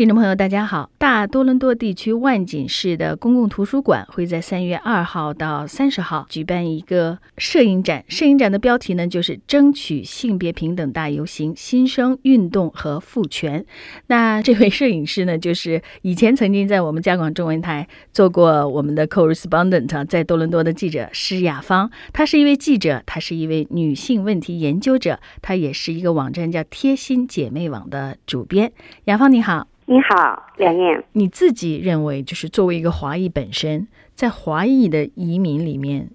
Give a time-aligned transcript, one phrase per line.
[0.00, 0.88] 听众朋友，大家好！
[0.96, 8.02] 大多伦多地区万锦市的公共图书馆会在三月二号到三十号举办一个摄影展。
[8.08, 13.66] 摄影展的标题呢，就是“争取性别平等大游行：新生运动和赋权”。
[14.08, 21.90] 那这位摄影师呢，就是以前曾经在我们加广中文台做过我们的 correspondent，在多伦多的记者施雅芳。
[22.14, 28.72] 她是一位记者，她是一位女性问题研究者，她也是一个网站叫“贴心姐妹网”的主编。
[29.04, 29.68] 雅芳，你好。
[29.90, 31.02] 你好，梁燕。
[31.14, 36.10] 你自己认为，就是作为一个华裔本身，在华裔的移民里面，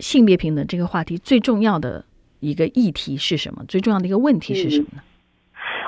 [0.00, 2.04] 性别平等这个话题最重要的
[2.40, 3.64] 一个议题是什么？
[3.68, 5.02] 最重要的一个问题是什么呢？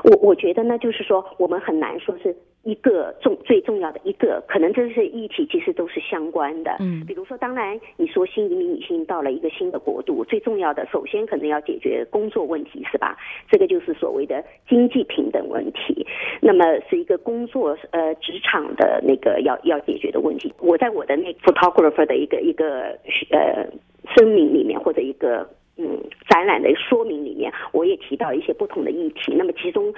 [0.04, 2.32] 我我觉得呢，就是说，我们很难说是。
[2.64, 6.76] 一个重最重要的一个，可能这些议题其实都是相关的。
[6.78, 13.18] 嗯，比如说，当然你说新移民女性到了一个新的国度，最重要的首先可能要解决工作问题，是吧？
[13.50, 16.06] 这个就是所谓的经济平等问题。
[16.40, 20.52] 那么是一个工作呃职场的那个要要解决的问题。
[20.60, 22.96] 我在我的那 photographer 的一个一个
[23.30, 23.66] 呃
[24.14, 29.34] 声明里面或者一个嗯展览的说明里面，我也提到一些不同的议题。
[29.34, 29.92] 那么其中。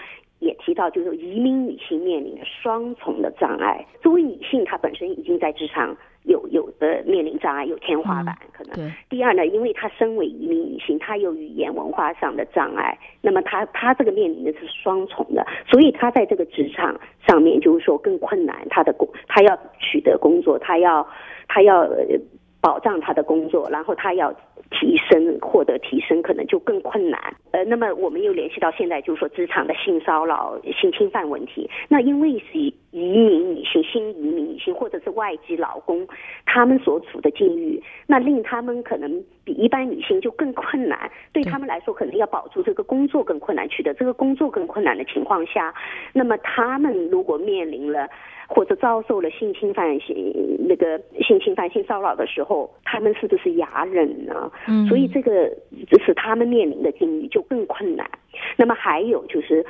[0.44, 3.84] 也提到，就是移民女性面临的双重的障碍。
[4.02, 8.92] 作为女性，她本身已经在职场有有的面临障碍，有天花板可能。
[9.08, 18.66] 第二呢，因为她身为移民女性，她有语言文化上的障碍，那么她她这个面临的是双重的，所以她在这个职场上面就是说更困难。
[18.68, 21.06] 她的工，她要取得工作，她要
[21.48, 21.88] 她要
[22.60, 24.32] 保障她的工作，然后她要。
[24.74, 31.70] 提升获得提升可能就更困难，呃，那么我们又联系到现在就是说职场的性骚扰、性侵犯问题。
[31.88, 36.06] 那因为是移民女性、新移民女性或者是外籍劳工，
[36.46, 41.10] 他们所处的境遇，那令他们可能比一般女性就更困难。
[41.32, 45.74] 对他们来说，可能要保住这个工作更困难，取得这个工作更困难的情况下，
[46.12, 48.08] 那么他们如果面临了。
[48.46, 50.14] 或者遭受了性侵犯、性
[50.68, 54.52] 那个性侵犯、性骚扰的时候，他们是不是哑忍呢？
[54.68, 55.50] 嗯，所以这个
[56.04, 58.06] 使他们面临的境遇就更困难。
[58.58, 59.64] 那么还有就是，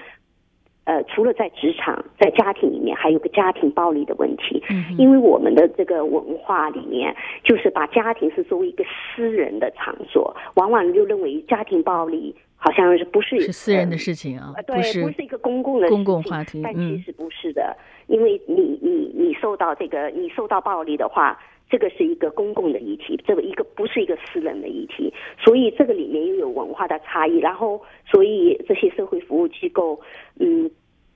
[0.84, 4.62] 呃，除了在职场、在家庭里面，还有个家庭暴力的问题。
[4.70, 12.34] 嗯，因为我们的这个文化里面，就是把家庭是作为一个私人的场所，往往就认为家庭暴力。
[12.56, 14.54] 好像是不是是私人的事情啊？
[14.66, 16.62] 对，不是一个公共的公共话题。
[16.64, 21.38] 但其实不是的，因为你你你受到这个你受到暴力的话，
[21.74, 27.38] 这个是一个公共的议题，这个一个不是一个私人的议题，所以这个里面又有文化的差异。
[27.38, 29.98] 然后，所以这些社会服务机构，
[30.38, 30.70] 嗯，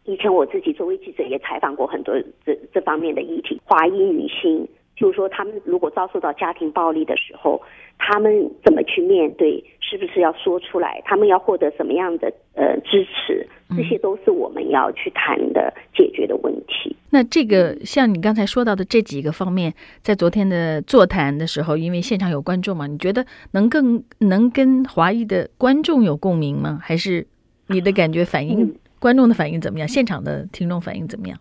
[0.05, 4.67] 以前我自己作为记者也采访过很多这这方面的议题，华裔女性。
[4.99, 7.63] 就是说，他们如果遭受到家庭暴力的时候，
[7.99, 9.63] 他们怎么去面对？
[9.81, 11.01] 是不是要说出来？
[11.07, 13.47] 他们要获得什么样的呃支持？
[13.75, 16.95] 这些都是我们要去谈的、解决的问题。
[17.11, 19.73] 那这个像你刚才说到的这几个方面，
[20.03, 26.79] 在昨天的座谈的时候，因为现场有观众嘛，你觉得能更能跟华裔的观众有共鸣吗？
[26.83, 27.27] 还是
[27.69, 29.89] 你的感觉反应，观众的反应怎么样？
[29.89, 31.39] 现场的听众反应怎么样？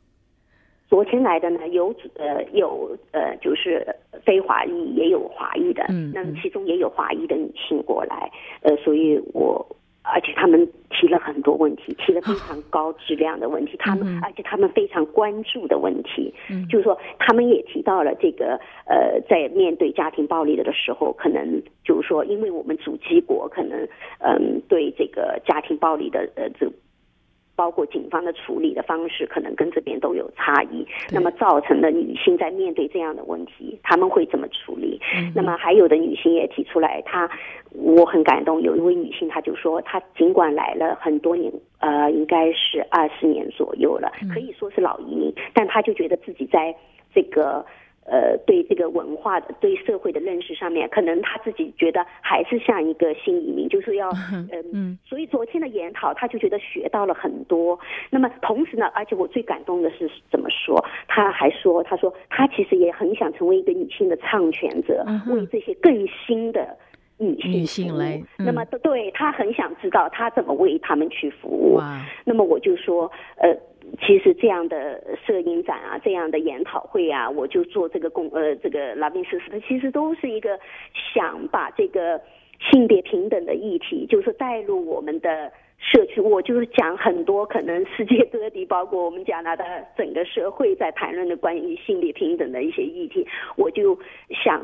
[0.90, 3.86] 昨天来的呢，有呃有呃就是
[4.24, 8.32] 非华裔，也有华裔的，嗯，那么其中也有华裔的女性过来，
[8.62, 9.66] 呃，所以我
[10.02, 23.78] 而且他们提了很多问题，提了非常高质量的问题，他们而且他们非常关注的问题，嗯，就是说他们也提到了这个呃，在面对家庭暴力的的时候，可能就是说，因为我们主机国可能
[24.20, 26.72] 嗯对这个家庭暴力的呃这。
[27.58, 30.86] 包括警方的处理的方式，可能跟这边都有差异。
[31.12, 35.02] 那么造成的女性在面对这样的问题，他们会怎么处理？
[35.36, 37.28] 那么还有的女性也提出来，她
[37.72, 38.62] 我很感动。
[38.62, 46.74] 有一位女性，她就说，她尽管来了很多年，呃，应该是二十年左右了，可以说是老移民，但她就觉得自己在
[47.14, 47.66] 这个。
[48.10, 54.10] 呃，对这个文化的、对社会的认识上面，可能他自己觉得还是像一个新移民，就是要
[54.72, 57.78] 嗯，所以昨天的研讨，他就觉得学到了很多。
[58.10, 60.82] 那么同时呢，而且我最感动的是怎么说？
[61.08, 66.78] 他还说，他说他其实也很想成为一个女性的唱权者，为这些更新的
[67.18, 68.24] 女性女性来。
[68.38, 71.82] 那么对他很想知道他怎么为他们去服务。
[72.24, 73.54] 那么我就说，呃。
[74.00, 80.60] 其实这样的摄影展啊，这样的研讨会啊，我就做这个公呃这个拉宾斯斯，它其实都是一个
[81.14, 82.22] 想把这个
[82.72, 86.22] 性别平等的议题，就是带入我们的社区。
[86.22, 89.66] 我就是讲很多可能世界各地，包括我们加拿大
[89.98, 93.98] 整个社会在谈论的关于性别平等的一些议题，我就
[94.44, 94.62] 想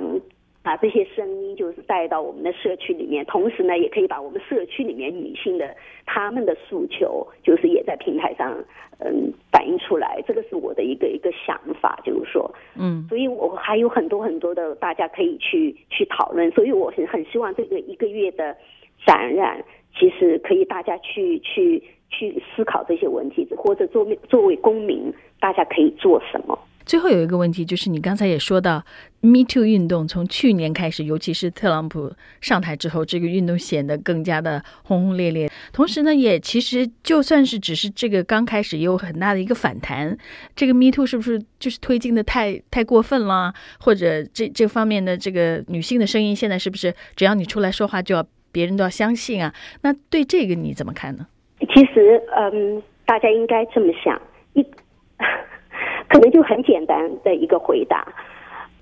[0.63, 5.75] 把这些声音就是带到我们的社区里面，同时呢，也可以把我们社区里面女性的
[6.05, 8.57] 她们的诉求，就是也在平台上
[8.99, 10.23] 嗯反映出来。
[10.25, 12.49] 这个是我的一个一个想法，就是说，
[12.79, 16.49] 嗯，所以我还有很多很多的大家可以去去讨论。
[16.51, 18.55] 所以我很很希望这个一个月的
[19.05, 19.61] 展览，
[19.99, 26.57] 其实可以大家去去去思考这些问题，或者作为作为公民，大家可以做什么。
[26.85, 28.83] 最后有一个问题，就是你刚才也说到
[29.21, 35.49] ，Me Too 运动从去年开始，尤其是特朗普上台之后，这个运动显得更加的轰轰烈烈。
[35.71, 40.17] 同时呢，也其实就算是只是这个刚开始，也有很大的一个反弹。
[40.55, 43.53] 这个 Me Too 是不是就是推进的太太过分了？
[43.79, 49.53] 或者这这方面的这个女性的声音，现在是不是只要你出来说话，就要别人都要相信啊？
[49.81, 51.27] 那对这个你怎么看呢？
[51.73, 54.21] 其实，嗯，大家应该这么想
[54.53, 54.65] 一。
[56.13, 58.05] 可能就很简单的一个回答，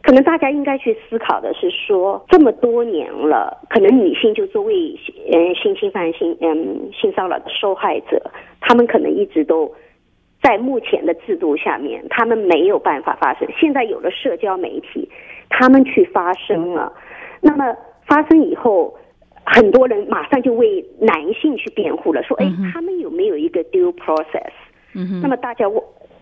[0.04, 5.00] 可能大家应该去思考的是说，这么多年了，可能女性就作为
[5.32, 8.22] 嗯性侵犯、性嗯性骚扰的受害者，
[8.60, 9.74] 她们可能一直都
[10.44, 13.48] 在目前的制度下面，她们没有办法发声。
[13.58, 15.08] 现在有了社交媒体，
[15.50, 16.92] 她们去发声了，
[17.40, 17.74] 那么
[18.06, 18.94] 发生以后，
[19.46, 24.52] 很多人马上就为男性去辩护了，说，哎，他们有没有一个 due process？
[24.94, 25.82] 嗯那么大家我。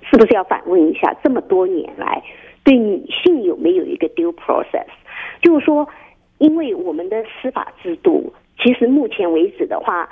[0.10, 2.24] 是不是要反问一下，这么多年来
[2.64, 4.88] 对女性有没有一个 due process？
[5.42, 5.88] 就是说，
[6.40, 10.10] 因为我们的司法制度，其实目前为止的话，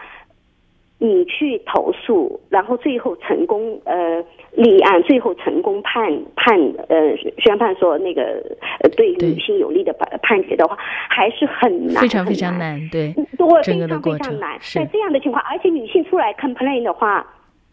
[0.99, 4.23] 你去投诉，然后最后成功呃
[4.53, 6.57] 立案，最后成功判判
[6.89, 8.43] 呃宣判说那个
[8.81, 10.77] 呃对女性有利的判判决的话，
[11.09, 14.57] 还是很难，非常非常难，对，多非常非常难。
[14.73, 17.25] 在这样的情况，而且女性出来 complain 的话。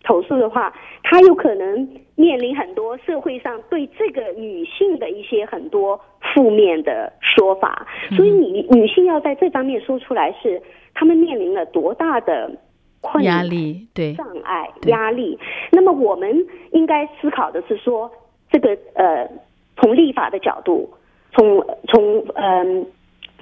[0.05, 0.73] 投诉的话，
[1.03, 6.01] 她有可能面临很多社会上对这个女性的一些很多
[6.35, 7.87] 负面的说法，
[8.17, 10.62] 所以女女性要在这方面说出来，是
[10.95, 12.51] 她们面临了多大的
[13.01, 15.39] 困难、压力、对障碍、压力。
[15.73, 18.11] 那么我们应该思考的是说，
[18.53, 19.29] 这个呃，
[19.77, 20.89] 从立法的角度，
[21.33, 22.87] 从从嗯。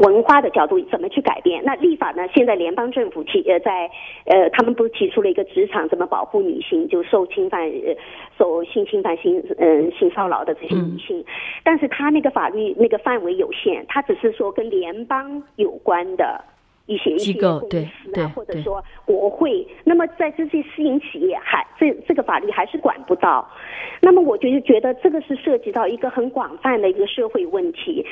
[0.02, 1.62] 文化的角度怎么去改变？
[1.64, 2.28] 那立法呢？
[2.34, 3.90] 现在联邦政府提呃在
[4.26, 7.70] 呃，他们不是提出了一个职场怎么保护女性，就受侵犯、
[8.36, 11.24] 受性侵犯、性嗯性骚扰的这些女性，
[11.64, 16.44] 但是他那个法律那个范围有限，他只是说跟联邦有关的。
[16.86, 23.48] 一些一些公司啊，或者说国会，那么在这些私营企业还这这个法律还是管不到。
[24.00, 28.04] 那么我就是觉得这个是涉及到一个很广泛的一个社会问题。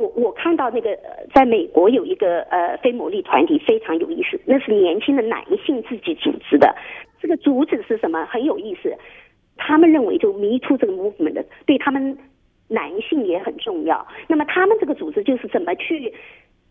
[0.00, 0.98] 我我看到那个
[1.34, 6.74] 在美国有一个呃非牟利团体非常有意思，那是年轻的男性自己组织的。
[7.20, 8.24] 这个组织是什么？
[8.24, 8.96] 很有意思。
[9.58, 12.16] 他们认为就迷途这个 movement 的对他们
[12.68, 14.06] 男性也很重要。
[14.26, 16.12] 那么他们这个组织就是怎么去。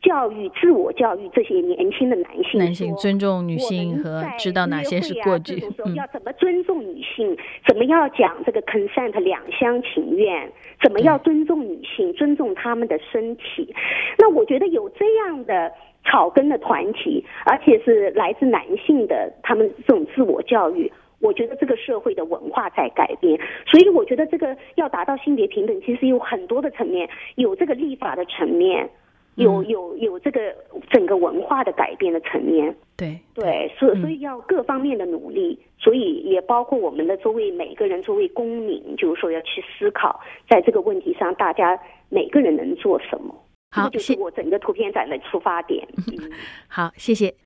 [0.01, 5.59] 教育、自我教育这些年轻的男性，男性尊重女性和知道哪些是过去，
[5.95, 7.37] 要怎么尊重女性，
[7.67, 10.49] 怎么要讲这个 consent 两厢情愿，
[10.81, 13.73] 怎么要尊重女性，尊重他们的身体。
[14.17, 15.71] 那我觉得有这样的
[16.05, 23.37] 草根的团体，而且是来自男性的，他们这种自我教育，我觉得这个社会的文化在改变。
[23.65, 28.89] 所以我觉得这个要达到性别平等，其实有很多的层面，有这个立法的层面。
[29.35, 30.53] 有有有这个
[30.89, 43.33] 整个文化的改变的层面，对对，所所以要各方面的努力，所以也包括我们的作为每个人作为公民，就是说要去思考，在这个问题上，大家每个人能做什么。
[43.71, 45.87] 好，就是我整个图片展的出发点。
[46.67, 47.33] 好，谢谢。